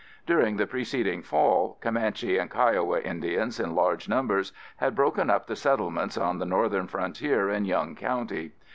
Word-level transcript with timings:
During 0.25 0.57
the 0.57 0.65
preceding 0.65 1.21
fall, 1.21 1.77
Comanche 1.79 2.39
and 2.39 2.49
Kiowa 2.49 2.99
Indians 3.01 3.59
in 3.59 3.75
large 3.75 4.09
numbers 4.09 4.51
had 4.77 4.95
broken 4.95 5.29
up 5.29 5.45
the 5.45 5.55
settlements 5.55 6.17
on 6.17 6.39
the 6.39 6.45
northern 6.47 6.87
frontier 6.87 7.51
in 7.51 7.65
Young 7.65 7.93
County. 7.93 8.49